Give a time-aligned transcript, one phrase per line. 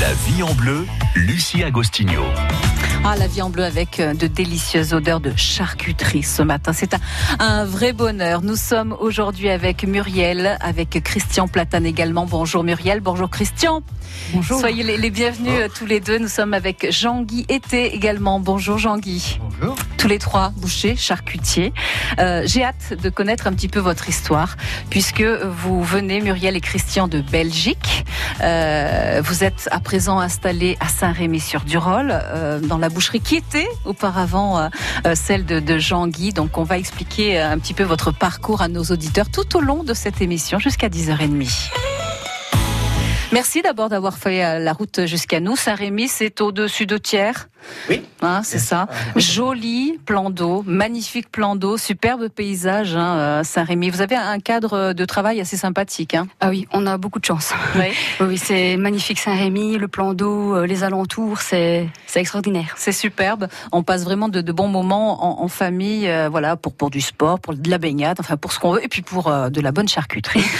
[0.00, 2.22] La vie en bleu, Lucie Agostinho.
[3.04, 6.72] Ah, la vie en bleu avec euh, de délicieuses odeurs de charcuterie ce matin.
[6.74, 7.00] C'est un,
[7.38, 8.42] un vrai bonheur.
[8.42, 12.26] Nous sommes aujourd'hui avec Muriel, avec Christian Platane également.
[12.26, 13.82] Bonjour Muriel, bonjour Christian.
[14.34, 14.60] Bonjour.
[14.60, 16.18] Soyez les, les bienvenus euh, tous les deux.
[16.18, 18.40] Nous sommes avec Jean-Guy Été également.
[18.40, 19.38] Bonjour Jean-Guy.
[19.40, 19.76] Bonjour.
[19.96, 21.72] Tous les trois bouchers, charcutiers.
[22.18, 24.56] Euh, J'ai hâte de connaître un petit peu votre histoire,
[24.90, 28.04] puisque vous venez, Muriel et Christian, de Belgique.
[28.42, 34.58] Euh, vous êtes à présent installés à Saint-Rémy-sur-Durol, euh, dans la boucherie qui était auparavant
[34.58, 34.68] euh,
[35.06, 36.32] euh, celle de, Jean-Guy.
[36.32, 39.60] Donc on va expliquer euh, un petit peu votre parcours à nos auditeurs tout au
[39.60, 41.70] long de cette émission jusqu'à 10h30.
[43.32, 45.54] Merci d'abord d'avoir fait la route jusqu'à nous.
[45.54, 47.32] Saint-Rémy, c'est au-dessus de Thiers.
[47.88, 48.02] Oui.
[48.22, 48.88] Hein, c'est ça.
[49.16, 53.90] Joli plan d'eau, magnifique plan d'eau, superbe paysage, hein, euh, Saint-Rémy.
[53.90, 56.14] Vous avez un cadre de travail assez sympathique.
[56.14, 56.26] Hein.
[56.40, 57.52] Ah oui, on a beaucoup de chance.
[57.78, 57.92] Oui.
[58.20, 62.74] Oui, c'est magnifique Saint-Rémy, le plan d'eau, euh, les alentours, c'est c'est extraordinaire.
[62.76, 63.48] C'est superbe.
[63.72, 67.00] On passe vraiment de, de bons moments en, en famille, euh, voilà, pour pour du
[67.00, 69.60] sport, pour de la baignade, enfin pour ce qu'on veut, et puis pour euh, de
[69.60, 70.44] la bonne charcuterie.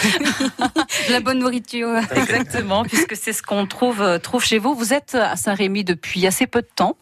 [1.08, 1.96] De la bonne nourriture.
[2.14, 4.74] Exactement, puisque c'est ce qu'on trouve trouve chez vous.
[4.74, 6.96] Vous êtes à Saint-Rémy depuis assez peu de temps.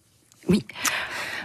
[0.48, 0.64] Oui.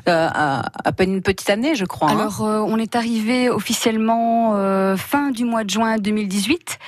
[0.07, 2.09] Euh, à, à peine une petite année, je crois.
[2.09, 2.17] hein.
[2.17, 6.79] Alors, euh, on est arrivé officiellement euh, fin du mois de juin 2018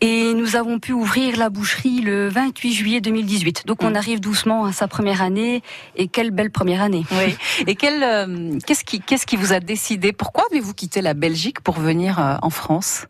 [0.00, 3.66] et nous avons pu ouvrir la boucherie le 28 juillet 2018.
[3.66, 3.86] Donc, Mm.
[3.86, 5.60] on arrive doucement à sa première année
[5.96, 7.04] et quelle belle première année.
[7.10, 7.36] Oui.
[7.66, 10.12] Et quel, qu'est-ce qui, qu'est-ce qui vous a décidé?
[10.12, 13.06] Pourquoi avez-vous quitté la Belgique pour venir en France?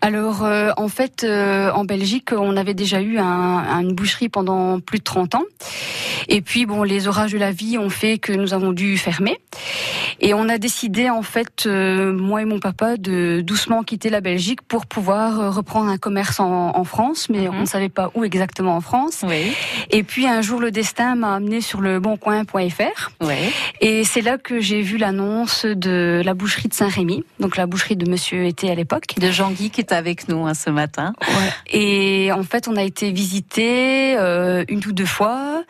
[0.00, 4.28] Alors, euh, en fait, euh, en Belgique, on avait déjà eu un, un- une boucherie
[4.28, 5.42] pendant plus de 30 ans.
[6.28, 9.38] Et puis, bon, les orages de la vie ont fait que nous avons dû fermer.
[10.20, 14.20] Et on a décidé, en fait, euh, moi et mon papa, de doucement quitter la
[14.20, 17.54] Belgique pour pouvoir euh, reprendre un commerce en, en France, mais Mhm.
[17.54, 19.24] on ne savait pas où exactement en France.
[19.26, 19.52] Oui.
[19.90, 23.10] Et puis, un jour, le destin m'a amené sur le boncoin.fr.
[23.20, 23.34] Oui.
[23.80, 27.96] Et c'est là que j'ai vu l'annonce de la boucherie de Saint-Rémy, donc la boucherie
[27.96, 29.04] de Monsieur Été à l'époque.
[29.20, 31.12] De Jean-Guy qui est avec nous hein, ce matin.
[31.72, 35.62] Et en fait, on a été visité euh, une ou deux fois.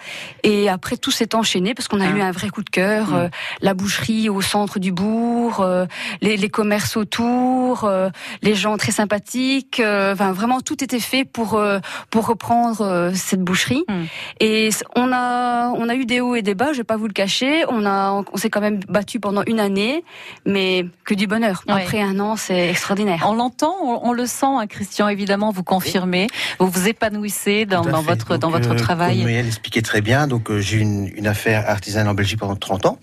[0.42, 2.16] Et après, tout s'est enchaîné parce qu'on a Ah.
[2.16, 3.10] eu un vrai coup de cœur.
[3.10, 3.14] Mm.
[3.16, 3.28] Euh,
[3.60, 5.86] la boucherie au centre du bourg, euh,
[6.20, 8.08] les, les commerces autour, euh,
[8.42, 9.80] les gens très sympathiques.
[9.80, 11.78] euh, Enfin, vraiment, tout était fait pour euh,
[12.10, 13.84] pour reprendre euh, cette boucherie.
[13.88, 14.04] Mm.
[14.40, 16.72] Et on a on a eu des hauts et des bas.
[16.72, 17.64] Je vais pas vous le cacher.
[17.68, 20.04] On a on s'est quand même battu pendant une année,
[20.46, 21.62] mais que du bonheur.
[21.68, 21.82] Ouais.
[21.82, 23.24] Après un an, c'est extraordinaire.
[23.26, 25.08] On l'entend, on, on le sent, hein, Christian.
[25.08, 26.26] Évidemment, vous confirmez.
[26.58, 29.18] Vous vous épanouissez dans, dans votre Donc, dans votre euh, Comme travail.
[29.18, 32.56] Muriel expliquait très bien, donc euh, j'ai eu une, une affaire artisanale en Belgique pendant
[32.56, 32.98] 30 ans.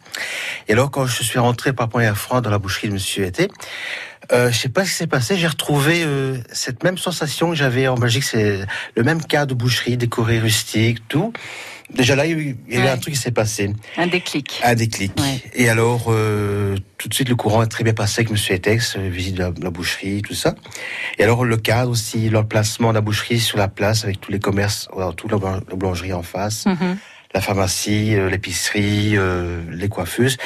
[0.67, 3.47] Et alors, quand je suis rentré par première fois dans la boucherie de Monsieur Été,
[4.31, 7.55] euh, je sais pas ce qui s'est passé, j'ai retrouvé euh, cette même sensation que
[7.55, 8.59] j'avais en Belgique, c'est
[8.95, 11.31] le même cas de boucherie, décoré rustique, tout.
[11.93, 12.89] Déjà là, il y a eu, il y a eu Ouais.
[12.89, 14.59] un truc qui s'est passé, Un déclic.
[14.63, 15.11] un déclic.
[15.19, 15.43] Ouais.
[15.53, 18.95] Et alors, euh, tout de suite, le courant est très bien passé avec Monsieur Etex,
[18.97, 20.55] euh, visite de la, de la boucherie, tout ça.
[21.19, 24.39] Et alors, le cadre aussi, l'emplacement de la boucherie sur la place avec tous les
[24.39, 26.97] commerces, alors, toute la, la boulangerie en face, Mhm.
[27.35, 30.37] La pharmacie, euh, l'épicerie, euh, les coiffeuses.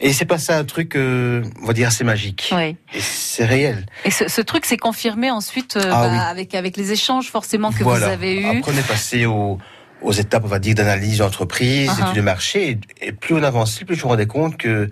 [0.00, 2.50] Et il s'est passé un truc, euh, on va dire, assez magique.
[2.56, 2.76] Oui.
[2.94, 3.84] Et c'est réel.
[4.06, 6.18] Et ce, ce truc s'est confirmé ensuite Ah bah, oui.
[6.18, 8.06] avec avec les échanges forcément que voilà.
[8.06, 8.58] vous avez eus.
[8.58, 9.58] Après, on est passé au-
[10.02, 11.96] aux étapes, on va dire, d'analyse d'entreprise, Uh-huh.
[11.98, 12.70] d'études de marché.
[13.02, 14.88] Et, et plus on avançait, plus je me rendais compte que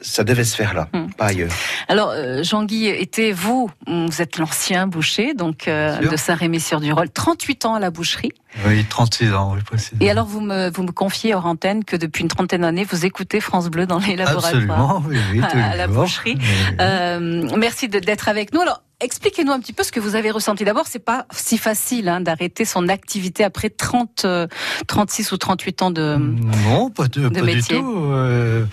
[0.00, 1.06] ça devait se faire là, Hmm.
[1.16, 1.50] pas ailleurs.
[1.88, 7.74] Alors, euh, Jean-Guy, était vous, vous êtes l'ancien boucher donc euh, de Saint-Rémy-sur-Durol, 38 ans
[7.74, 8.32] à la boucherie.
[8.66, 10.00] Oui, 36 ans, oui, précisément.
[10.00, 13.04] Et alors, vous me, vous me confiez hors antenne que depuis une trentaine d'années, vous
[13.04, 14.46] écoutez France Bleu dans les laboratoires.
[14.46, 16.36] Absolument, oui, oui, à les la boucherie.
[16.38, 16.76] Oui.
[16.80, 18.60] Euh, merci d'être avec nous.
[18.62, 20.64] Alors, expliquez-nous un petit peu ce que vous avez ressenti.
[20.64, 24.46] D'abord, c'est pas si facile hein, d'arrêter son activité après 30, euh,
[24.86, 26.16] 36 ou 38 ans de.
[26.16, 27.78] Non, pas, de, pas du métier.
[27.78, 28.04] tout.
[28.10, 28.64] euh,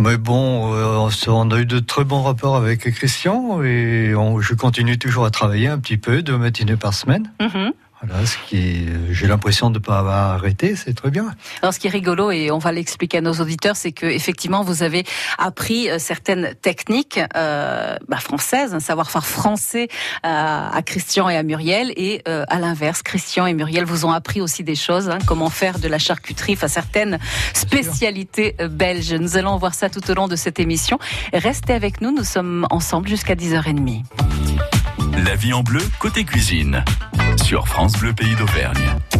[0.00, 4.54] mais bon, euh, on a eu de très bons rapports avec Christian et on- je
[4.54, 7.30] continue toujours à travailler un petit peu, deux matinées par semaine.
[7.40, 7.72] Mhm.
[8.02, 11.34] Voilà, ce qui, j'ai l'impression de ne pas avoir arrêté, c'est très bien.
[11.60, 14.62] Alors, ce qui est rigolo, et on va l'expliquer à nos auditeurs, c'est que effectivement,
[14.62, 15.04] vous avez
[15.36, 19.88] appris euh, certaines techniques euh, bah, françaises, un savoir-faire français
[20.22, 24.12] à, à Christian et à Muriel, et euh, à l'inverse, Christian et Muriel vous ont
[24.12, 27.18] appris aussi des choses, hein, comment faire de la charcuterie, enfin certaines
[27.52, 29.12] spécialités belges.
[29.12, 30.98] Nous allons voir ça tout au long de cette émission.
[31.34, 34.04] Restez avec nous, nous sommes ensemble jusqu'à 10h30.
[35.16, 36.84] La vie en bleu, côté cuisine.
[37.42, 39.19] Sur France Bleu Pays d'Auvergne.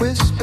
[0.00, 0.37] whisper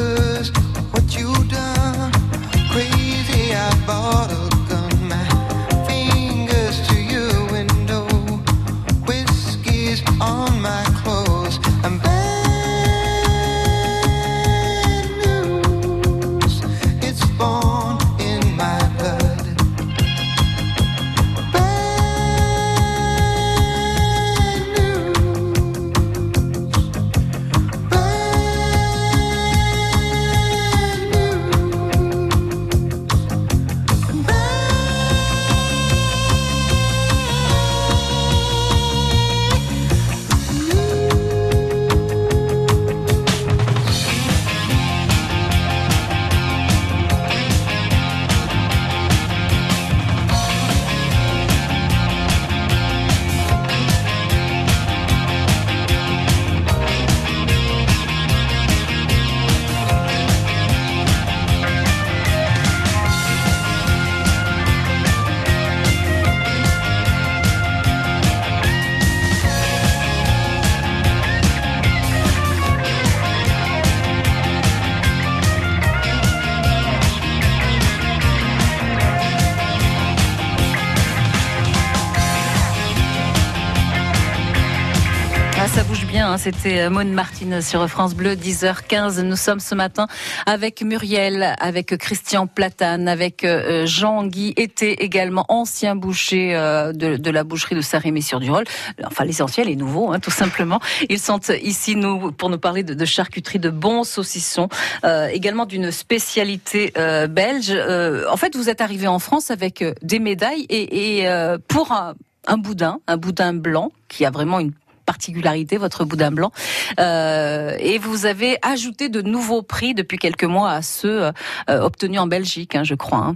[86.35, 86.37] hein.
[86.37, 89.21] c'était euh, Maune Martine sur France Bleu, 10h15.
[89.21, 90.07] Nous sommes ce matin
[90.45, 97.31] avec Muriel, avec Christian Platane, avec euh, Jean-Guy Été également, ancien boucher euh, de, de
[97.31, 98.65] la boucherie de Saint-Rémy-sur-Durol.
[99.05, 100.79] Enfin, l'essentiel est nouveau, hein, tout simplement.
[101.09, 104.69] Ils sont ici nous pour nous parler de, de charcuterie, de bons saucissons,
[105.03, 107.71] euh, également d'une spécialité euh, belge.
[107.71, 111.57] Euh, en fait, vous êtes arrivé en France avec euh, des médailles et, et euh,
[111.67, 112.15] pour un,
[112.47, 114.73] un boudin, un boudin blanc qui a vraiment une
[115.05, 116.51] particularité, votre boudin blanc.
[116.99, 121.31] Euh, et vous avez ajouté de nouveaux prix depuis quelques mois à ceux euh,
[121.69, 123.19] obtenus en Belgique, hein, je crois.
[123.19, 123.35] hein.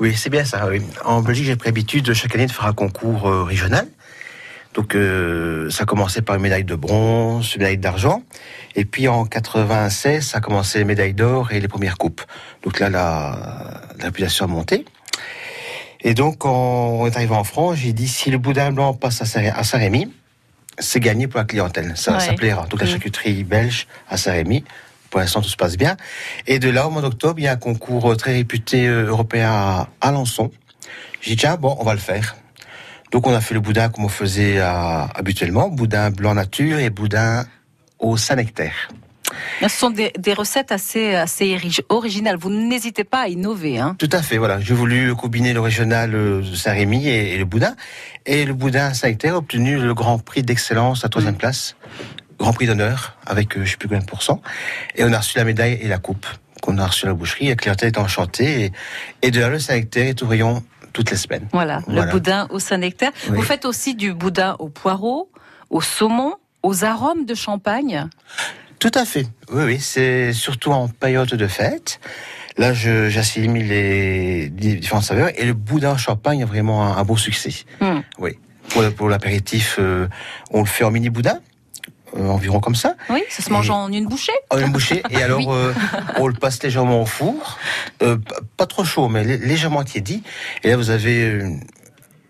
[0.00, 0.68] Oui, c'est bien ça.
[1.04, 3.86] En Belgique, j'ai pris l'habitude de chaque année de faire un concours euh, régional.
[4.74, 8.22] Donc, euh, ça a commencé par une médaille de bronze, une médaille d'argent.
[8.74, 12.22] Et puis, en 96, ça a commencé les médailles d'or et les premières coupes.
[12.62, 14.86] Donc là, la, la réputation a monté.
[16.00, 19.20] Et donc, quand on est arrivé en France, j'ai dit, si le boudin blanc passe
[19.20, 19.26] à
[19.62, 20.10] Saint-Rémy,
[20.78, 21.92] c'est gagné pour la clientèle.
[21.96, 22.20] Ça, Ouais.
[22.20, 22.66] ça plaira.
[22.66, 24.64] Donc, la charcuterie belge à Saint-Rémy,
[25.10, 25.96] pour l'instant, tout se passe bien.
[26.46, 29.50] Et de là, au mois d'octobre, il y a un concours très réputé euh, européen
[29.50, 30.50] à Alençon.
[31.20, 32.36] J'ai dit, tiens, bon, on va le faire.
[33.12, 36.88] Donc, on a fait le boudin comme on faisait euh, habituellement, boudin blanc nature et
[36.90, 37.44] boudin
[37.98, 38.88] au Saint-Nectaire.
[39.60, 42.36] Ce sont des, des recettes assez, assez ori- originales.
[42.36, 43.78] Vous n'hésitez pas à innover.
[43.78, 43.96] Hein.
[43.98, 44.60] Tout à fait, voilà.
[44.60, 47.74] J'ai voulu combiner le régional euh, Saint-Rémy et, et le boudin.
[48.26, 51.76] Et le boudin Saint-Nectaire a obtenu le grand prix d'excellence à troisième place.
[52.38, 54.40] Grand prix d'honneur, avec euh, je sais plus combien de pourcents.
[54.96, 56.26] Et on a reçu la médaille et la coupe
[56.60, 57.48] qu'on a reçue à la boucherie.
[57.48, 58.64] La clientèle est enchantée.
[58.64, 58.72] Et,
[59.22, 61.48] et de là, le Saint-Nectaire est au rayon toutes les semaines.
[61.52, 63.12] Voilà, le boudin au Saint-Nectaire.
[63.28, 63.36] Oui.
[63.36, 65.30] Vous faites aussi du boudin au poireau,
[65.70, 68.08] au saumon, aux arômes de champagne.
[68.82, 69.26] Tout à fait.
[69.52, 72.00] Oui, oui, c'est surtout en période de fête.
[72.58, 77.52] Là, j'assimile les différentes saveurs et le boudin champagne a vraiment un, un beau succès.
[77.80, 78.00] Hmm.
[78.18, 78.32] Oui.
[78.70, 80.08] Pour, pour l'apéritif, euh,
[80.50, 81.38] on le fait en mini boudin,
[82.16, 84.32] euh, environ comme ça, Oui, ça se mange Et- en une bouchée.
[84.50, 85.00] en une bouchée.
[85.10, 85.46] Et alors, Oui.
[85.48, 85.72] euh,
[86.18, 87.58] on le passe légèrement au four,
[88.02, 88.18] euh,
[88.56, 90.24] pas trop chaud, mais lé- légèrement tiédi.
[90.64, 91.40] Et là, vous avez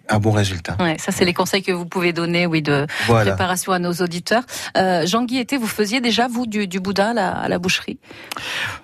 [0.08, 0.76] un bon résultat.
[0.80, 3.32] Ouais, ça c'est les conseils que vous pouvez donner, oui, de Voilà.
[3.32, 4.42] préparation à nos auditeurs.
[4.76, 7.98] Euh, Jean-Guy vous faisiez déjà vous du, du boudin à la, à la boucherie?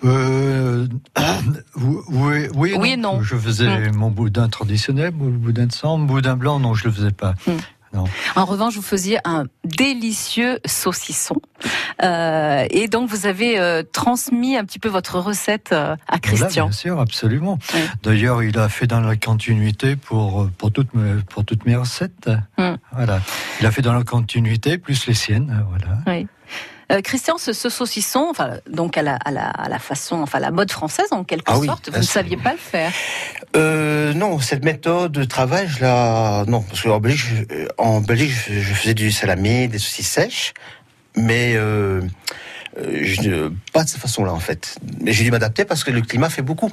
[0.05, 0.87] Euh,
[1.77, 3.23] oui, oui, oui, Oui non.
[3.23, 6.93] Je faisais mon boudin traditionnel, mon boudin de sang, mon boudin blanc, non, je le
[6.93, 7.35] faisais pas.
[7.47, 7.53] Mm.
[7.93, 8.05] Non.
[8.37, 11.37] En revanche, vous faisiez un délicieux saucisson.
[12.03, 16.67] Euh, et donc, vous avez euh, transmis un petit peu votre recette euh, à Christian.
[16.67, 17.59] bien sûr, absolument.
[17.75, 17.81] Oui.
[18.03, 22.31] D'ailleurs, il a fait dans la continuité pour, pour, toutes, mes, pour toutes mes recettes.
[22.59, 22.75] Mm.
[22.93, 23.21] Voilà.
[23.61, 25.65] Il a fait dans la continuité, plus les siennes.
[25.69, 25.99] Voilà.
[26.07, 26.27] Oui.
[26.91, 30.39] Euh, Christian, ce, ce saucisson, enfin, donc à la, à, la, à la façon, enfin
[30.41, 32.91] la mode française en quelque Ah oui, sorte, vous ne saviez pas le faire.
[33.57, 38.01] Euh, non, cette méthode de travail, je la, non, parce qu'en Belgique, je- euh, en
[38.01, 40.55] Belgique, je, je faisais du salami, des saucisses sèches,
[41.15, 41.55] mais
[43.03, 44.79] je, pas de cette façon-là en fait.
[45.01, 46.71] Mais j'ai dû m'adapter parce que le climat fait beaucoup.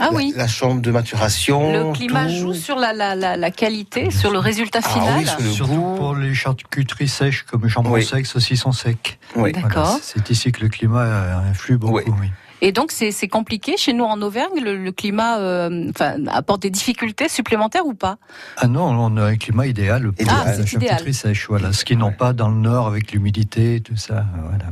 [0.00, 0.32] Ah La- oui.
[0.36, 1.72] La, chambre de maturation.
[1.72, 2.32] Le climat tout.
[2.34, 5.14] joue sur la, la, la, la qualité, sur le résultat Ah final.
[5.18, 5.96] oui, sur le Surtout goût.
[5.96, 8.04] pour les charcuteries sèches comme jambon Oui.
[8.04, 9.18] sec, saucisson sec.
[9.36, 9.52] Oui.
[9.52, 9.70] D'accord.
[9.84, 11.94] Voilà, c'est ici que le climat euh, influe beaucoup.
[11.96, 12.02] Oui.
[12.20, 12.28] oui.
[12.60, 15.92] Et donc c'est compliqué chez nous en Auvergne, le, le climat euh,
[16.26, 18.18] apporte des difficultés supplémentaires ou pas?
[18.56, 20.66] Ah non, on a un climat idéal pour Ah, la idéal.
[20.66, 21.46] charcuterie sèche.
[21.48, 24.26] Voilà, ce qu'ils n'ont pas dans le nord avec l'humidité et tout ça.
[24.42, 24.64] Voilà.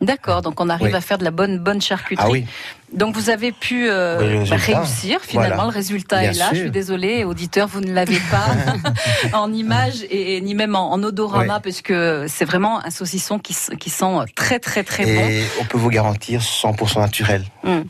[0.00, 0.94] D'accord, donc on arrive Oui.
[0.94, 2.24] à faire de la bonne bonne charcuterie.
[2.26, 2.46] Ah oui,
[2.94, 5.56] Donc vous avez pu euh, Oui, bah, réussir finalement.
[5.56, 5.70] Voilà.
[5.70, 6.48] Le résultat Bien est là.
[6.52, 8.46] Je suis désolée, auditeur, vous ne l'avez pas
[9.38, 13.38] en image et, et ni même en, en odorama, parce que c'est vraiment un saucisson
[13.38, 15.10] qui, qui sent très très très bon.
[15.28, 17.44] et on peut vous garantir 100% naturel.
[17.62, 17.80] Mm.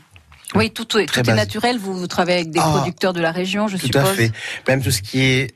[0.53, 1.77] Oui, tout, est- tout naturel.
[1.79, 4.01] Vous, vous travaillez avec des Ah, producteurs de la région, je Tout suppose.
[4.01, 4.31] à fait.
[4.67, 5.51] Même tout ce qui est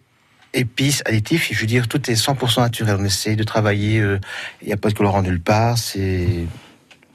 [0.56, 2.98] épices, additifs, je veux dire, tout est 100% naturel.
[3.00, 4.20] On essaye de travailler, euh,
[4.62, 6.28] il n'y a pas de colorant nulle part, c'est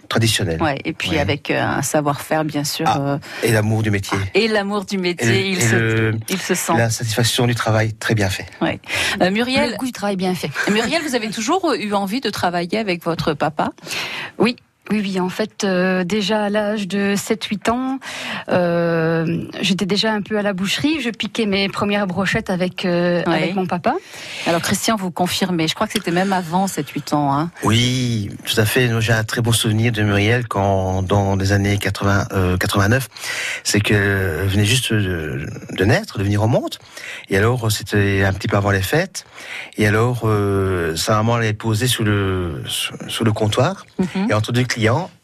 [0.09, 0.61] traditionnel.
[0.61, 1.19] Ouais, et puis Ouais.
[1.21, 4.19] avec euh, un savoir-faire, bien sûr, Ah, euh, Et l'amour du métier.
[4.35, 6.73] et l'amour du métier, Et- il, et se, le- il se sent.
[6.77, 8.47] La satisfaction du travail, très bien fait.
[8.61, 8.81] Ouais.
[9.23, 10.51] Euh, Muriel, Le goût du travail bien fait.
[10.71, 13.71] Muriel, vous avez toujours eu envie de travailler avec votre papa?
[14.39, 14.57] Oui.
[14.91, 18.01] Oui, oui, en fait, euh, déjà à l'âge de 7-8 ans,
[18.49, 21.01] euh, j'étais déjà un peu à la boucherie.
[21.01, 23.95] Je piquais mes premières brochettes avec, euh, avec mon papa.
[24.49, 27.33] Alors Christian, vous confirmez, je crois que c'était même avant 7-8 ans.
[27.33, 27.51] Hein.
[27.63, 28.91] Oui, tout à fait.
[29.01, 33.09] J'ai un très bon souvenir de Muriel quand, dans les années 80, euh, 89,
[33.63, 35.47] c'est qu'elle venait juste de,
[35.79, 36.75] de naître, de venir au monde.
[37.29, 39.25] Et alors, c'était un petit peu avant les fêtes.
[39.77, 43.87] Et alors, euh, sa maman l'avait posée sous le, sous, sous le comptoir.
[44.01, 44.31] Mhm.
[44.31, 45.20] Et entre deux clients, sa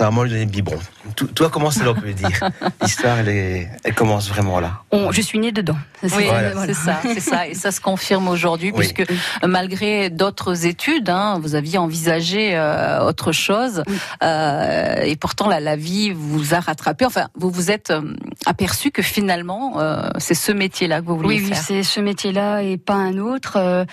[0.00, 0.78] maman lui donnait le biberon.
[1.16, 2.28] Tout, tout a commencé là, on peut dire.
[2.82, 4.82] L'histoire, elle, est- elle commence vraiment là.
[4.90, 5.76] On- je suis née dedans.
[6.02, 6.52] C'est- Oui, voilà.
[6.66, 8.86] c'est ça, c'est ça, et ça se confirme aujourd'hui, Oui.
[8.92, 9.10] puisque
[9.46, 13.96] malgré d'autres études, hein, vous aviez envisagé euh, autre chose, Oui.
[14.22, 17.04] euh, et pourtant la, la vie vous a rattrapé.
[17.06, 18.02] Enfin, vous vous êtes euh,
[18.46, 21.62] aperçu que finalement, euh, c'est ce métier-là que vous vouliez Oui, oui, faire.
[21.62, 23.54] c'est ce métier-là et pas un autre.
[23.56, 23.84] Euh,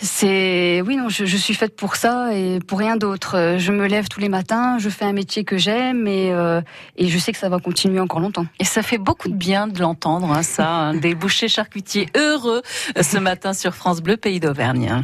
[0.00, 3.56] C'est oui, non, je, je suis faite pour ça et pour rien d'autre.
[3.58, 6.60] Je me lève tous les matins, je fais un métier que j'aime et, euh,
[6.96, 8.46] et je sais que ça va continuer encore longtemps.
[8.58, 12.62] Et ça fait beaucoup de bien de l'entendre, hein, ça, hein, des bouchers charcutiers heureux
[12.96, 15.02] euh, ce matin sur France Bleu, pays d'Auvergne.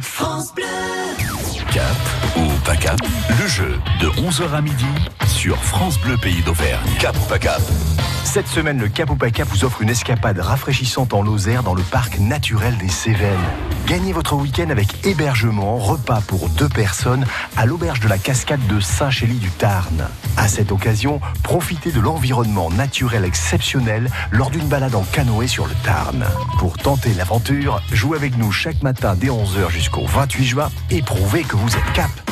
[1.73, 1.83] Cap
[2.37, 2.97] ou pas cap
[3.41, 4.85] Le jeu de 11h à midi
[5.53, 6.89] France Bleu Pays d'Auvergne.
[6.99, 7.61] Cap ou pas cap
[8.23, 11.75] Cette semaine, le Cap ou pas Cap vous offre une escapade rafraîchissante en Lozère dans
[11.75, 13.37] le parc naturel des Cévennes.
[13.85, 17.25] Gagnez votre week-end avec hébergement, repas pour deux personnes
[17.57, 20.07] à l'auberge de la cascade de Saint-Chély du Tarn.
[20.37, 25.75] À cette occasion, profitez de l'environnement naturel exceptionnel lors d'une balade en canoë sur le
[25.83, 26.25] Tarn.
[26.57, 31.43] Pour tenter l'aventure, jouez avec nous chaque matin dès 11h jusqu'au 28 juin et prouvez
[31.43, 32.24] que vous êtes Cap.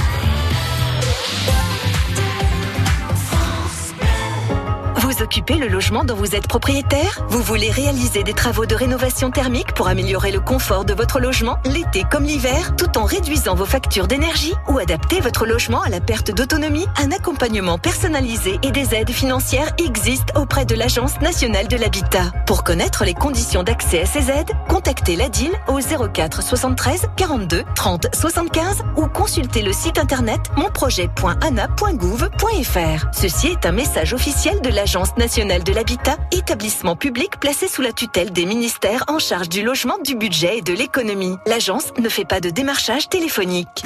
[5.24, 7.26] Vous occupez le logement dont vous êtes propriétaire?
[7.30, 11.60] Vous voulez réaliser des travaux de rénovation thermique pour améliorer le confort de votre logement
[11.64, 16.02] l'été comme l'hiver tout en réduisant vos factures d'énergie ou adapter votre logement à la
[16.02, 16.88] perte d'autonomie?
[17.02, 22.34] Un accompagnement personnalisé et des aides financières existent auprès de l'Agence nationale de l'habitat.
[22.46, 28.08] Pour connaître les conditions d'accès à ces aides, contactez l'ADIL au 04 73 42 30
[28.14, 33.06] 75 ou consultez le site internet monprojet.ana.gouv.fr.
[33.14, 37.92] Ceci est un message officiel de l'Agence nationale de l'habitat, établissement public placé sous la
[37.92, 41.36] tutelle des ministères en charge du logement, du budget et de l'économie.
[41.46, 43.84] L'agence ne fait pas de démarchage téléphonique.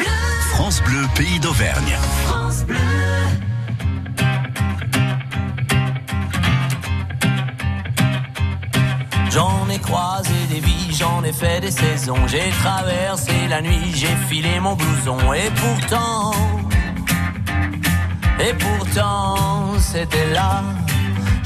[0.51, 1.97] France Bleu Pays d'Auvergne.
[9.31, 12.27] J'en ai croisé des vies, j'en ai fait des saisons.
[12.27, 15.17] J'ai traversé la nuit, j'ai filé mon blouson.
[15.33, 16.31] Et pourtant,
[18.39, 20.63] et pourtant, c'était là.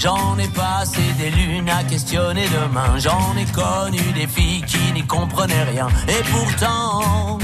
[0.01, 2.97] J'en ai passé des lunes à questionner demain.
[2.97, 5.87] J'en ai connu des filles qui n'y comprenaient rien.
[6.07, 7.37] Et pourtant,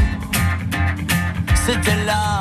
[1.54, 2.37] c'était là,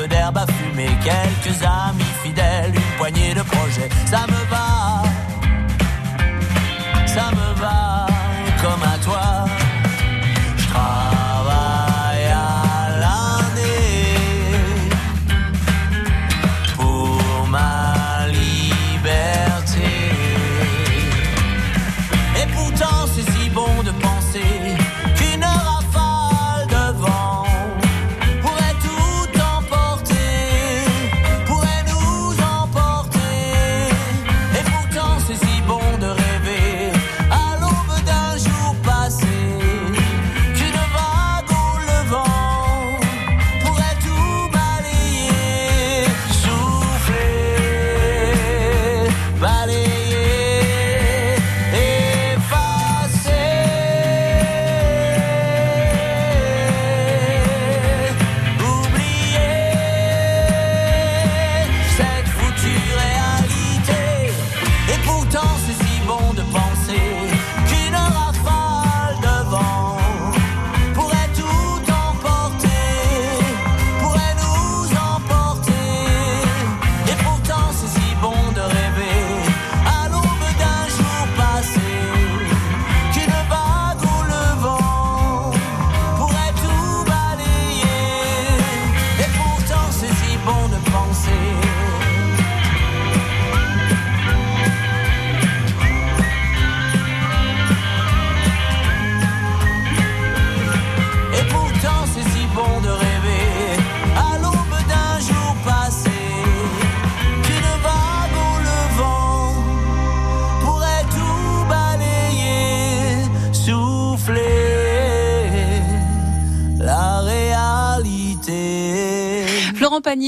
[0.00, 3.88] peu d'herbe à fumer, quelques amis fidèles, une poignée de projets.
[4.06, 4.49] Ça me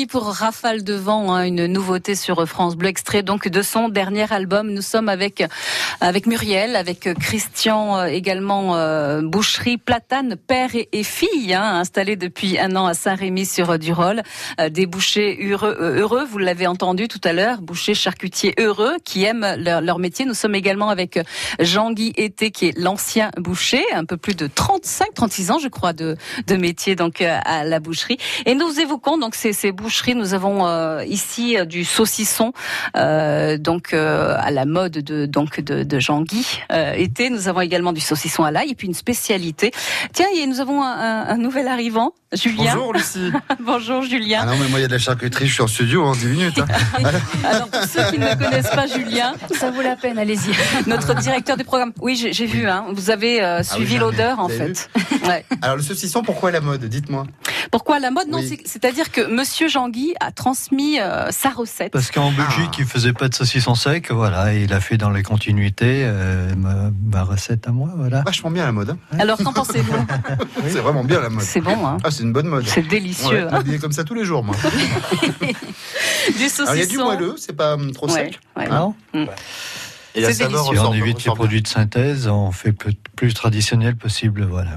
[0.09, 4.31] Pour Rafale de vent, hein, une nouveauté sur France Bleu, extrait donc de son dernier
[4.31, 4.71] album.
[4.71, 5.43] Nous sommes avec
[6.01, 11.83] avec Muriel, avec Christian euh, également euh, Boucherie Platane, père et, fille, hein,
[12.19, 14.23] depuis un an à Saint-Rémy sur Durol.
[14.61, 19.55] Euh, des bouchers heureux, vous l'avez entendu tout à l'heure, bouchers charcutiers heureux qui aiment
[19.59, 20.25] leur, métier.
[20.25, 21.21] Nous sommes également avec
[21.61, 25.93] Jean-Guy Été qui est l'ancien boucher, un peu plus de 35, 36 ans je crois
[25.93, 28.19] de, de métier donc à la boucherie.
[28.47, 30.17] Et nous évoquons donc ces, ces boucheries.
[30.17, 32.53] Nous avons euh, ici euh, du saucisson,
[32.97, 37.31] euh, donc euh, à la mode de donc de, de Jean-Guy euh, Été.
[37.31, 39.71] Nous avons également du saucisson à l'ail et puis une spécialité.
[40.13, 42.75] Tiens, et nous avons un, un- un nouvel arrivant, Julien.
[42.75, 43.33] Bonjour Lucie.
[43.61, 44.41] Bonjour Julien.
[44.43, 46.13] Ah non mais moi il y a de la charcuterie, je suis en studio en
[46.13, 46.59] 10 minutes.
[46.59, 46.67] hein.
[47.45, 50.51] Alors pour ceux qui ne connaissent pas Julien, Ça vaut la peine, allez-y.
[50.89, 51.93] notre directeur du programme.
[52.01, 52.69] Oui, j'ai vu.
[52.69, 54.91] Hein, vous avez euh, Ah oui, suivi l'odeur en fait.
[55.29, 55.45] Ouais.
[55.63, 57.27] Alors le saucisson, pourquoi la mode Dites-moi?
[57.71, 58.29] Pourquoi la mode?
[58.29, 58.59] Non, Oui.
[58.65, 61.93] c'est-à-dire que Monsieur Jean-Guy a transmis euh, sa recette.
[61.93, 62.77] Parce qu'en Belgique, Ah.
[62.81, 66.55] il faisait pas de saucisson sec, voilà, et il a fait dans les continuités euh,
[66.57, 68.23] ma, ma recette à moi, voilà.
[68.23, 68.91] Vachement bien la mode.
[68.91, 69.17] hein.
[69.19, 69.93] Alors qu'en pensez-vous
[70.69, 71.45] C'est vraiment bien la mode.
[71.45, 72.67] C'est bon, hein Ah c'est une bonne mode.
[72.67, 73.47] C'est Ouais, délicieux.
[73.49, 73.57] hein.
[73.57, 74.57] habillé comme ça tous les jours moi.
[76.39, 76.63] Du saucisson.
[76.63, 78.41] Alors il y a du moelleux, c'est pas hum, trop Ouais, sec.
[78.57, 78.69] ouais.
[78.69, 78.95] Non
[80.15, 82.95] Et la C'est saveur Si ressort- on évite les produits de synthèse, on fait plus,
[83.17, 84.71] plus traditionnel possible, voilà.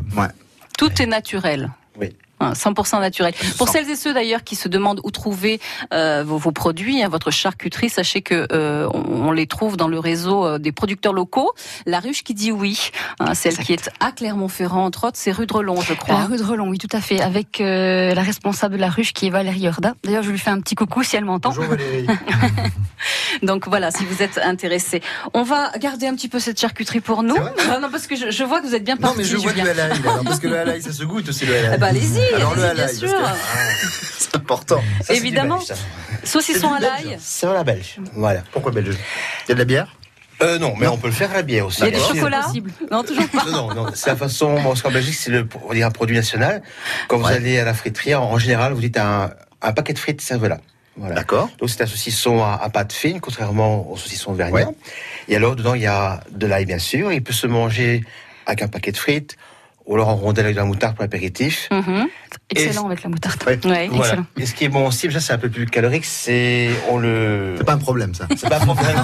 [0.77, 1.71] Tout est naturel.
[1.99, 2.15] Oui.
[2.45, 3.33] Hein, 100% naturel.
[3.57, 5.59] Pour celles et ceux d'ailleurs qui se demandent où trouver
[5.93, 9.87] euh, vos, vos produits, hein, votre charcuterie, sachez que euh, on, on les trouve dans
[9.87, 11.53] le réseau euh, des producteurs locaux.
[11.87, 15.47] La ruche qui dit oui, hein, celle qui est à Clermont-Ferrand entre autres, c'est rue
[15.47, 16.15] de Relon, je crois.
[16.19, 19.13] La rue de Relon, oui, tout à fait, avec euh, la responsable de la ruche
[19.13, 19.95] qui est Valérie Horda.
[20.03, 21.49] D'ailleurs, je lui fais un petit coucou si elle m'entend.
[21.49, 22.05] Bonjour Valérie.
[23.43, 25.01] Donc voilà, si vous êtes intéressé,
[25.33, 27.35] on va garder un petit peu cette charcuterie pour nous.
[27.71, 29.17] Ah non, parce que je, je vois que vous êtes bien Non parti.
[29.19, 29.91] mais je vois du halaï
[30.23, 31.71] parce que le halaï ça se goûte aussi le halaï.
[31.75, 33.09] Eh ben, allez-y, Alors le bien sûr.
[34.19, 34.81] c'est important.
[35.01, 35.57] Ça, Évidemment.
[35.57, 35.75] belge, ça.
[36.23, 37.17] Saucisson à l'ail.
[37.19, 37.97] C'est la belge.
[38.13, 38.41] Voilà.
[38.51, 38.95] Pourquoi belge?
[39.45, 39.95] Il y a de la bière?
[40.41, 41.81] Euh, non, mais on peut le faire à la bière aussi.
[41.81, 42.45] Il y a du chocolat
[42.91, 43.45] Non, toujours pas.
[43.45, 44.55] Non, non, non, c'est la façon.
[44.55, 46.61] Bon, parce qu'en Belgique, c'est le, on va dire un produit national.
[47.07, 49.99] Quand vous allez à la friterie, en, en général, vous dites un, un paquet de
[49.99, 50.59] frites, servez là.
[50.97, 51.15] Voilà.
[51.15, 51.49] D'accord.
[51.59, 54.33] Donc c'est un saucisson à, à pâte fine, contrairement au saucisson.
[54.33, 54.65] Ouais.
[55.27, 57.11] Et alors dedans il y a de l'ail bien sûr.
[57.11, 58.01] Il peut se manger
[58.45, 59.35] avec un paquet de frites,
[59.85, 61.67] ou alors en rondelles avec de la moutarde pour l'apéritif.
[61.71, 62.07] Mhm.
[62.49, 63.41] Excellent avec la moutarde.
[63.47, 63.59] Ouais.
[63.65, 63.87] Ouais.
[63.91, 64.03] Voilà.
[64.05, 64.25] Excellent.
[64.37, 67.55] Et ce qui est bon aussi, ça c'est un peu plus calorique, c'est on le.
[67.57, 68.27] C'est pas un problème ça.
[68.35, 68.95] C'est pas un problème.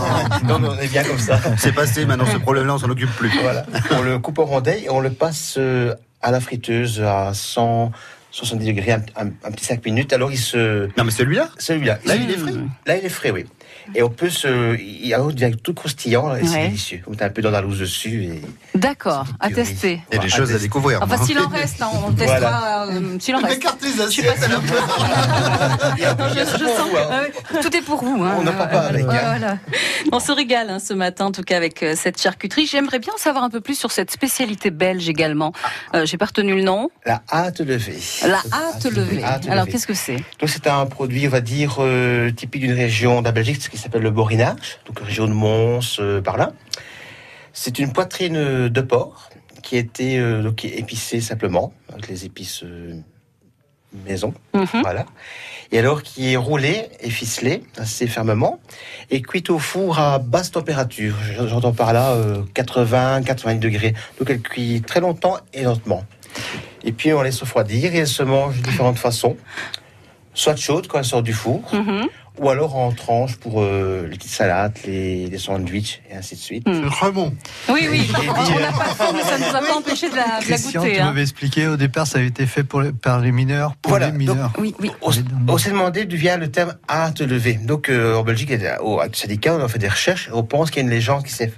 [0.47, 1.39] non, non, on est bien comme ça.
[1.57, 3.31] C'est passé, maintenant ce problème-là on s'en occupe plus.
[3.41, 3.65] Voilà.
[3.91, 8.65] On le coupe en rondelles et on le passe euh, à la friteuse à 170
[8.65, 10.13] degrés, un, un- un petit 5 minutes.
[10.13, 10.87] Alors il se.
[10.97, 11.99] Non mais celui-là Celui-là.
[12.05, 12.51] Là il est frais.
[12.85, 13.45] Là, il est frais, oui.
[13.95, 14.77] Et on peut se.
[14.79, 17.01] Il alors, il devient tout croustillant et c'est délicieux.
[17.07, 18.23] On met un peu d'andalouse dessus.
[18.25, 18.41] Et...
[18.77, 20.01] D'accord, à tester.
[20.11, 20.67] Il y a des Voilà, choses à tester.
[20.67, 20.99] découvrir.
[21.01, 22.87] Enfin, s'il en reste, hein, on testera.
[22.89, 23.57] euh, s'il en reste.
[23.57, 27.21] Écarte les Je suis pas assiettes à la Non, je, je sens que ah
[27.53, 28.23] oui, tout est pour vous.
[28.23, 28.35] Hein.
[28.39, 29.07] On n'en parle pas avec, hein.
[29.37, 29.57] Voilà.
[30.11, 32.65] On se régale hein, ce matin, en tout cas, avec euh, cette charcuterie.
[32.65, 35.53] J'aimerais bien en savoir un peu plus sur cette spécialité belge également.
[35.95, 36.89] Euh, J'ai pas retenu le nom.
[37.05, 37.97] La hâte levée.
[38.25, 39.23] La hâte levée.
[39.49, 40.17] Alors, qu'est-ce que c'est?
[40.39, 43.77] Donc, c'est un produit, on va dire, euh, typique d'une région de la Belgique, qui
[43.77, 46.51] s'appelle le borinage, donc région de Mons, euh, par là.
[47.53, 49.29] C'est une poitrine euh, de porc
[49.63, 52.95] qui a été euh, donc, épicée simplement, avec les épices euh,
[54.05, 54.33] maison.
[54.53, 54.67] Mhm.
[54.81, 55.05] Voilà.
[55.71, 58.59] Et alors qui est roulée et ficelée assez fermement
[59.09, 61.15] et cuite au four à basse température.
[61.47, 62.13] J'entends par là
[62.53, 63.93] 80-90 degrés.
[64.19, 66.03] Donc elle cuit très longtemps et lentement.
[66.83, 69.37] Et puis on laisse refroidir et elle se mange de différentes façons.
[70.33, 72.07] Soit chaude quand elle sort du four, Mhm.
[72.39, 76.39] Ou alors en tranches pour euh, les petites salades, les, les sandwichs et ainsi de
[76.39, 76.67] suite.
[76.67, 76.81] Mm.
[76.83, 77.33] C'est très bon.
[77.69, 77.99] Oui, oui.
[78.01, 80.23] Dit, On n'a euh, pas faim, mais ça ne nous a pas empêché de la,
[80.23, 80.95] de la Christian, goûter.
[80.95, 81.05] tu hein.
[81.05, 84.07] m'avais expliqué au départ, ça avait été fait pour les- par les mineurs, pour Voilà,
[84.09, 84.51] les mineurs.
[84.57, 84.91] Oui, oui.
[85.01, 87.55] On, s'est demandé d'où vient le terme hâte levée.
[87.55, 90.29] Donc euh, en Belgique, au syndicat, on a fait des recherches.
[90.33, 91.57] On pense qu'il y a une légende qui s'est faite.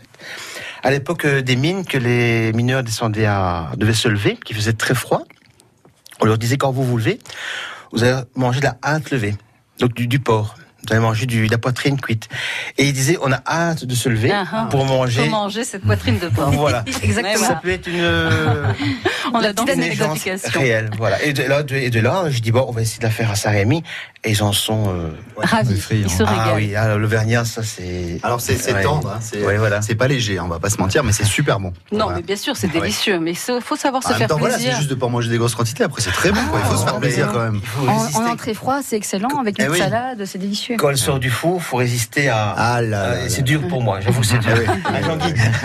[0.84, 4.96] À l'époque des mines, que les mineurs descendaient à, devaient se lever, qui faisait très
[4.96, 5.24] froid.
[6.20, 7.20] On leur disait quand vous vous levez,
[7.94, 9.36] vous allez manger de la hâte levée,
[9.80, 10.56] donc du, du porc.
[10.92, 12.30] Manger du, de la poitrine cuite.
[12.78, 14.68] Et ils disaient, on a hâte de se lever Ah, ah.
[14.70, 15.22] pour manger.
[15.22, 16.52] Pour manger cette poitrine de porc.
[16.52, 16.84] Voilà.
[17.04, 17.48] Exactement.
[17.48, 18.72] Ça peut être une, euh,
[19.32, 20.60] On a dans une cette explication.
[20.60, 20.90] réelle.
[20.98, 21.22] Voilà.
[21.24, 23.10] Et de là, de, et de là, je dis bon, on va essayer de la
[23.12, 23.84] faire à Saint-Rémy.
[24.26, 25.78] Et ils en sont euh, Ravi.
[25.78, 26.02] friands.
[26.06, 26.56] Il se ah régale.
[26.56, 28.20] oui, ah, le Vergnat, ça c'est.
[28.24, 28.82] Alors c'est Ouais.
[28.82, 29.82] tendre, hein, c'est Ouais, voilà.
[29.98, 31.74] pas léger, hein, on va pas se mentir, mais c'est super bon.
[31.92, 32.16] Non, Voilà.
[32.18, 33.20] mais bien sûr, c'est Ah délicieux.
[33.20, 34.72] Mais il faut savoir En se faire temps, voilà, plaisir.
[34.74, 35.84] c'est juste de pas manger des grosses quantités.
[35.84, 36.40] Après, c'est très bon.
[36.50, 36.60] quoi.
[36.64, 37.60] Il faut se faire Ah, plaisir quand même.
[37.86, 39.28] En, entrée froid, c'est excellent.
[39.42, 39.78] Avec une Eh oui.
[39.80, 40.78] salade, c'est délicieux.
[40.78, 42.54] Quand elle sort du four, faut résister à.
[42.58, 44.54] Ah là Ah, c'est dur pour moi, j'avoue c'est dur.
[44.86, 44.92] Ah.
[44.94, 45.00] Ah,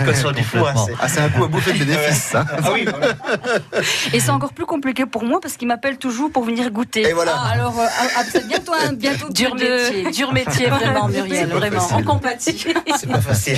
[0.03, 0.93] quand elle sort du four, hein, c'est.
[1.01, 2.45] Ah, c'est un coup à bouffer de bénéfices, ça.
[2.61, 3.13] Ah oui, voilà.
[4.13, 7.07] Et c'est encore plus compliqué pour moi parce qu'il m'appelle toujours pour venir goûter.
[7.09, 7.35] Et voilà.
[7.37, 11.07] Ah, alors, euh, ah, ah, c'est bientôt, un- bientôt Dur de- métier, dur métier vraiment
[11.07, 11.79] Muriel, vraiment.
[11.79, 11.95] facile.
[11.99, 12.65] On compatit.
[12.97, 13.57] C'est pas facile.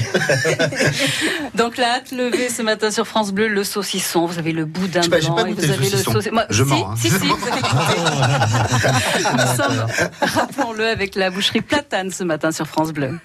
[1.56, 5.02] Donc la hâte levée ce matin sur France Bleu, le saucisson, vous avez le boudin
[5.02, 6.30] pas, blanc pas et vous avez le saucisson.
[6.32, 6.96] Moi, Je si, mens, hein.
[6.98, 7.62] Si, si, vous avez goûté.
[9.34, 9.86] Nous sommes,
[10.22, 13.18] rappelons-le, avec la boucherie Platane ce matin sur France Bleu.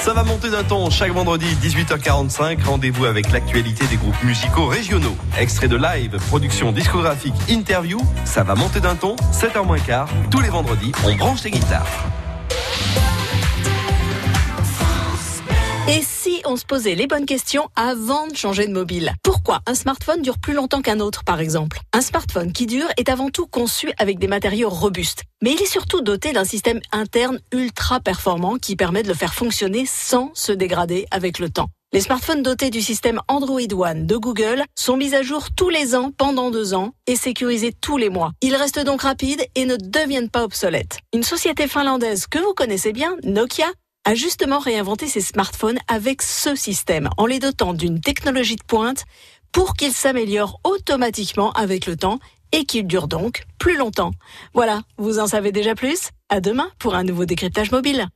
[0.00, 2.64] Ça va monter d'un ton chaque vendredi 18h45.
[2.64, 5.16] Rendez-vous avec l'actualité des groupes musicaux régionaux.
[5.38, 8.00] Extrait de live, production discographique, interview.
[8.24, 10.08] Ça va monter d'un ton, 7h moins quart.
[10.30, 11.86] Tous les vendredis, on branche les guitares.
[15.88, 19.12] Et si on se posait les bonnes questions avant de changer de mobile?
[19.24, 21.80] Pourquoi un smartphone dure plus longtemps qu'un autre, par exemple?
[21.92, 25.24] Un smartphone qui dure est avant tout conçu avec des matériaux robustes.
[25.42, 29.34] Mais il est surtout doté d'un système interne ultra performant qui permet de le faire
[29.34, 31.68] fonctionner sans se dégrader avec le temps.
[31.94, 35.94] Les smartphones dotés du système Android One de Google sont mis à jour tous les
[35.94, 38.32] ans pendant deux ans et sécurisés tous les mois.
[38.40, 41.00] Ils restent donc rapides et ne deviennent pas obsolètes.
[41.12, 43.70] Une société finlandaise que vous connaissez bien, Nokia,
[44.04, 49.04] a justement réinventé ses smartphones avec ce système en les dotant d'une technologie de pointe
[49.52, 52.18] pour qu'ils s'améliorent automatiquement avec le temps
[52.52, 54.12] et qu'ils durent donc plus longtemps.
[54.54, 56.10] Voilà, vous en savez déjà plus?
[56.28, 58.06] À demain pour un nouveau décryptage mobile.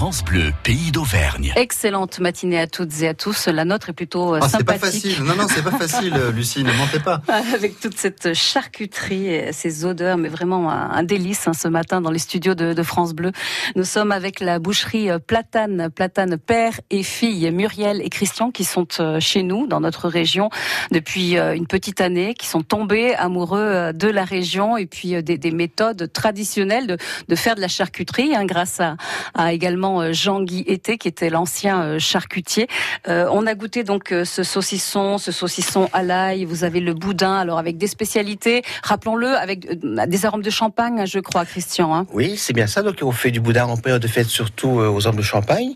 [0.00, 1.52] France Bleu, pays d'Auvergne.
[1.56, 3.48] Excellente matinée à toutes et à tous.
[3.48, 5.02] La nôtre est plutôt euh, Ah, c'est pas sympathique.
[5.12, 5.24] facile.
[5.24, 7.20] Non, non, c'est pas facile, euh, Lucie, ne mentez pas.
[7.54, 12.00] Avec toute cette charcuterie et ces odeurs, mais vraiment un, un délice hein, ce matin
[12.00, 13.32] dans les studios de, de France Bleu.
[13.76, 18.64] Nous sommes avec la boucherie euh, Platane, Platane père et fille, Muriel et Christian, qui
[18.64, 18.86] sont
[19.18, 20.48] chez nous, dans notre région,
[20.92, 25.50] depuis une petite année, qui sont tombés amoureux de la région et puis des, des
[25.50, 26.96] méthodes traditionnelles de,
[27.28, 28.96] de faire de la charcuterie, hein, grâce à,
[29.34, 32.68] à également euh, Jean-Guy Été, qui était l'ancien euh, charcutier.
[33.08, 36.44] Euh, on a goûté donc ce saucisson, ce saucisson à l'ail.
[36.44, 41.18] Vous avez le boudin, alors avec des spécialités, rappelons-le, avec des arômes de champagne, je
[41.18, 41.94] crois, Christian.
[41.94, 42.06] Hein.
[42.12, 42.82] Oui, c'est bien ça.
[42.82, 45.74] Donc, on fait du boudin en période de fête, surtout aux armes de champagne.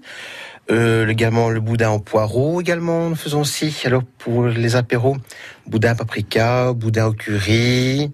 [0.71, 3.83] Euh, également le boudin au poireau, également, nous faisons aussi.
[3.85, 5.17] Alors, pour les apéros,
[5.67, 8.11] boudin paprika, boudin au curry.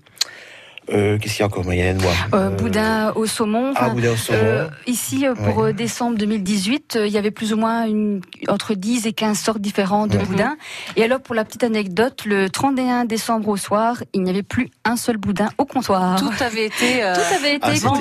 [0.93, 3.73] Euh, Qu'est-ce qu'il y a encore, Mayenne, moi Euh, Euh, boudin au saumon.
[3.77, 4.39] Ah, Enfin, boudin au saumon.
[4.43, 5.73] euh, ici, pour Ouais.
[5.73, 9.61] décembre 2018, euh, il y avait plus ou moins une, entre 10 et 15 sortes
[9.61, 10.25] différentes de Ouais.
[10.25, 10.57] boudin.
[10.97, 14.69] Et alors, pour la petite anecdote, le 31 décembre au soir, il n'y avait plus
[14.85, 16.19] un seul boudin au comptoir.
[16.19, 17.03] Tout avait été.
[17.05, 17.95] euh, Tout avait été Ah,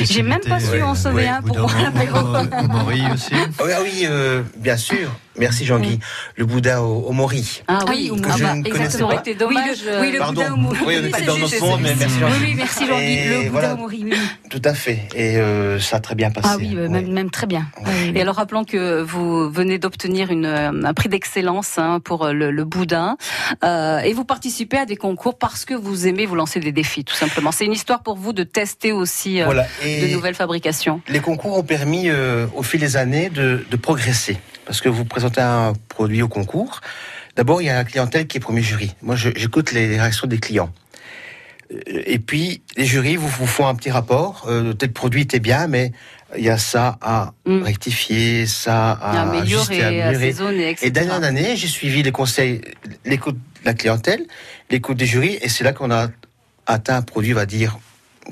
[0.00, 1.70] J'ai même pas su en sauver un pour moi.
[2.62, 3.30] Au Maury aussi.
[3.32, 5.10] Ah oui, ah oui, euh, bien sûr.
[5.38, 5.98] Merci Jean-Guy.
[6.36, 7.62] Le boudin au, au Maury.
[7.66, 9.06] Ah oui, oui, que ah je bah, ne exactement.
[9.08, 9.78] aurait été dommage.
[9.84, 10.40] Oui, le, oui, le Pardon.
[10.42, 10.78] boudin au Maury.
[10.86, 12.34] Oui, on était dans notre monde, mais merci Jean-Guy.
[12.34, 13.24] Oui, oui, merci Jean-Guy.
[13.28, 13.76] Le boudin voilà.
[13.86, 14.12] oui.
[14.50, 15.00] Tout à fait.
[15.14, 16.48] Et euh, ça a très bien passé.
[16.50, 16.88] Ah oui, euh, Ouais.
[16.88, 17.66] même, même très bien.
[18.14, 22.64] Et alors rappelons que vous venez d'obtenir euh, un prix d'excellence hein, pour le, le
[22.64, 23.16] boudin
[23.64, 27.04] euh, et vous participez à des concours parce que vous aimez vous lancer des défis
[27.04, 27.52] tout simplement.
[27.52, 29.66] C'est une histoire pour vous de tester aussi euh, Voilà.
[29.84, 31.00] de nouvelles fabrications.
[31.08, 34.38] les concours ont permis, euh, au fil des années, de, de progresser.
[34.66, 36.80] Parce que vous présentez un produit au concours.
[37.36, 38.94] D'abord, il y a la clientèle qui est premier jury.
[39.02, 40.70] Moi, j'écoute les réactions des clients.
[41.86, 44.44] Et puis, les jurys vous, vous font un petit rapport.
[44.48, 45.92] Euh, tel produit était bien, mais
[46.36, 47.62] il y a ça à Mm.
[47.62, 50.28] rectifier, ça à ajuster, à améliorer, améliorer.
[50.28, 50.86] assaisonner, etc.
[50.86, 52.60] Et d'année en année, j'ai suivi les conseils,
[53.04, 54.24] l'écoute de la clientèle,
[54.70, 56.08] l'écoute des jurys, et c'est là qu'on a
[56.66, 57.78] atteint un produit, on va dire,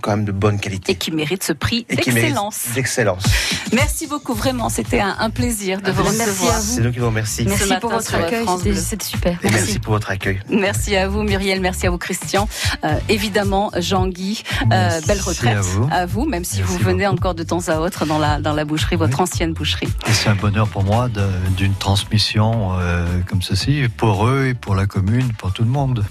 [0.01, 0.93] quand même de bonne qualité.
[0.93, 2.67] et qui mérite ce prix d'excellence.
[2.75, 3.25] D'excellence.
[3.73, 6.55] Merci beaucoup, vraiment, c'était un, un plaisir de vous Merci recevoir.
[6.59, 7.45] C'est nous qui vous remercions.
[7.47, 9.33] Merci pour votre accueil, c'était super.
[9.33, 9.59] Et merci.
[9.59, 9.79] Merci.
[9.81, 10.41] pour votre accueil.
[10.49, 12.49] Merci à vous Muriel, merci à vous Christian.
[12.85, 15.59] Euh, évidemment Jean-Guy, euh, belle retraite
[15.91, 16.25] à vous.
[16.27, 17.17] même si Merci vous venez beaucoup.
[17.17, 19.89] encore de temps à autre dans la, dans la boucherie, votre ancienne boucherie.
[20.07, 21.09] Et c'est un bonheur pour moi
[21.57, 26.05] d'une transmission euh, comme ceci, pour eux et pour la commune, pour tout le monde.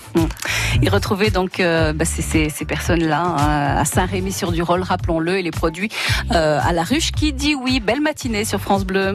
[0.81, 5.89] Et retrouver donc euh, bah, ces, ces, ces personnes-là hein, Saint-Rémy-sur-du-Rôle, rappelons-le, et les produits
[6.31, 7.79] euh, à la ruche qui dit oui.
[7.79, 9.13] Belle matinée sur France Bleu.